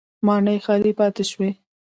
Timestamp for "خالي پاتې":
0.65-1.23